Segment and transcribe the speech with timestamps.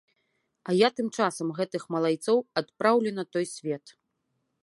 [0.67, 3.85] А я тым часам гэтых малайцоў адпраўлю на той свет.